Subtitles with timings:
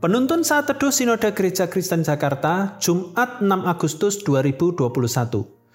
[0.00, 4.88] Penuntun saat teduh Sinode Gereja Kristen Jakarta, Jumat 6 Agustus 2021.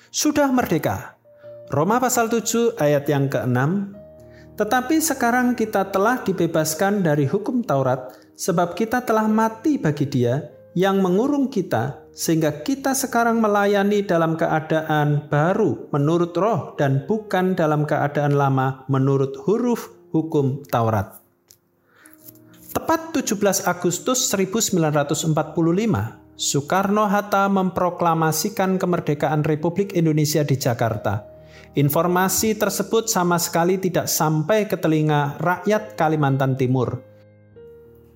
[0.09, 1.13] Sudah merdeka.
[1.69, 3.61] Roma pasal 7 ayat yang ke-6.
[4.57, 10.41] Tetapi sekarang kita telah dibebaskan dari hukum Taurat sebab kita telah mati bagi dia
[10.73, 17.85] yang mengurung kita sehingga kita sekarang melayani dalam keadaan baru menurut roh dan bukan dalam
[17.85, 21.24] keadaan lama menurut huruf hukum Taurat.
[22.75, 25.31] Tepat 17 Agustus 1945,
[26.35, 31.23] Soekarno-Hatta memproklamasikan kemerdekaan Republik Indonesia di Jakarta.
[31.79, 36.99] Informasi tersebut sama sekali tidak sampai ke telinga rakyat Kalimantan Timur.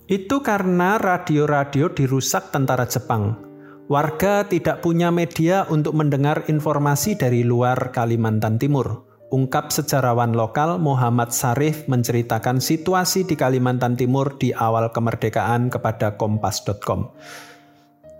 [0.04, 3.40] Itu karena radio-radio dirusak tentara Jepang.
[3.88, 11.30] Warga tidak punya media untuk mendengar informasi dari luar Kalimantan Timur ungkap sejarawan lokal Muhammad
[11.30, 17.14] Sarif menceritakan situasi di Kalimantan Timur di awal kemerdekaan kepada kompas.com.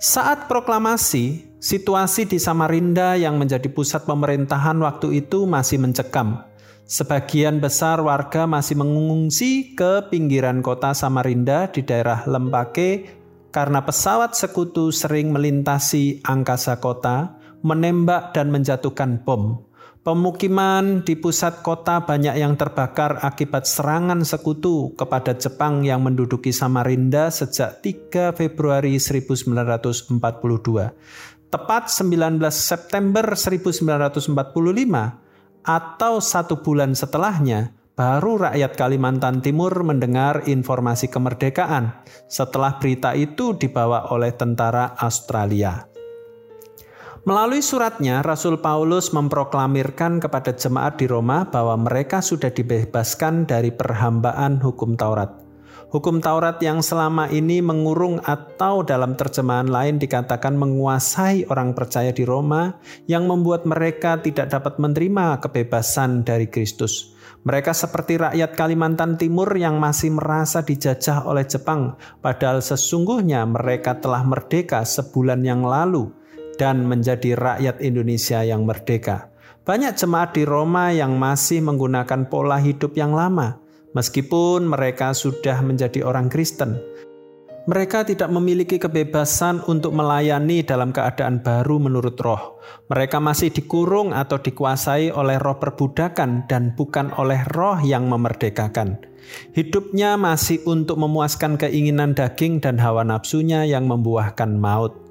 [0.00, 6.48] Saat proklamasi, situasi di Samarinda yang menjadi pusat pemerintahan waktu itu masih mencekam.
[6.88, 13.20] Sebagian besar warga masih mengungsi ke pinggiran kota Samarinda di daerah Lempake
[13.52, 19.69] karena pesawat sekutu sering melintasi angkasa kota, menembak dan menjatuhkan bom.
[20.00, 27.28] Pemukiman di pusat kota banyak yang terbakar akibat serangan sekutu kepada Jepang yang menduduki Samarinda
[27.28, 31.52] sejak 3 Februari 1942.
[31.52, 41.92] Tepat 19 September 1945 atau satu bulan setelahnya, baru rakyat Kalimantan Timur mendengar informasi kemerdekaan
[42.24, 45.89] setelah berita itu dibawa oleh tentara Australia.
[47.20, 54.56] Melalui suratnya, Rasul Paulus memproklamirkan kepada jemaat di Roma bahwa mereka sudah dibebaskan dari perhambaan
[54.56, 55.28] hukum Taurat.
[55.92, 62.24] Hukum Taurat yang selama ini mengurung atau dalam terjemahan lain dikatakan menguasai orang percaya di
[62.24, 67.12] Roma yang membuat mereka tidak dapat menerima kebebasan dari Kristus.
[67.44, 74.24] Mereka seperti rakyat Kalimantan Timur yang masih merasa dijajah oleh Jepang, padahal sesungguhnya mereka telah
[74.24, 76.19] merdeka sebulan yang lalu
[76.60, 79.32] dan menjadi rakyat Indonesia yang merdeka.
[79.64, 83.56] Banyak jemaat di Roma yang masih menggunakan pola hidup yang lama,
[83.96, 86.76] meskipun mereka sudah menjadi orang Kristen.
[87.68, 92.58] Mereka tidak memiliki kebebasan untuk melayani dalam keadaan baru menurut roh.
[92.88, 99.04] Mereka masih dikurung atau dikuasai oleh roh perbudakan dan bukan oleh roh yang memerdekakan.
[99.52, 105.09] Hidupnya masih untuk memuaskan keinginan daging dan hawa nafsunya yang membuahkan maut.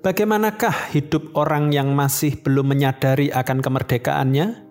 [0.00, 4.64] Bagaimanakah hidup orang yang masih belum menyadari akan kemerdekaannya?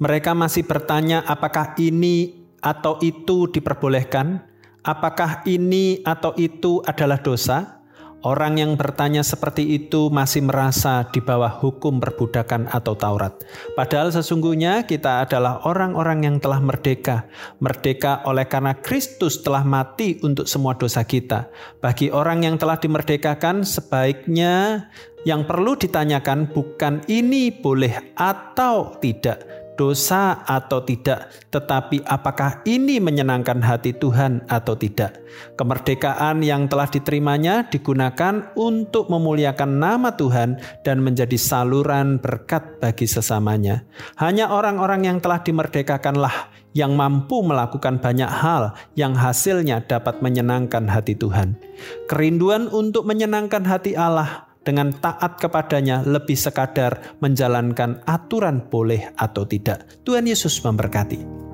[0.00, 4.40] Mereka masih bertanya, apakah ini atau itu diperbolehkan?
[4.80, 7.79] Apakah ini atau itu adalah dosa?
[8.20, 13.32] Orang yang bertanya seperti itu masih merasa di bawah hukum perbudakan atau Taurat.
[13.72, 17.24] Padahal sesungguhnya kita adalah orang-orang yang telah merdeka.
[17.64, 21.48] Merdeka oleh karena Kristus telah mati untuk semua dosa kita.
[21.80, 24.84] Bagi orang yang telah dimerdekakan, sebaiknya
[25.24, 33.64] yang perlu ditanyakan bukan ini boleh atau tidak, dosa atau tidak, tetapi apakah ini menyenangkan
[33.64, 35.16] hati Tuhan atau tidak.
[35.56, 43.88] Kemerdekaan yang telah diterimanya digunakan untuk memuliakan nama Tuhan dan menjadi saluran berkat bagi sesamanya.
[44.20, 51.16] Hanya orang-orang yang telah dimerdekakanlah yang mampu melakukan banyak hal yang hasilnya dapat menyenangkan hati
[51.16, 51.56] Tuhan.
[52.04, 60.04] Kerinduan untuk menyenangkan hati Allah dengan taat kepadanya lebih sekadar menjalankan aturan boleh atau tidak.
[60.04, 61.49] Tuhan Yesus memberkati.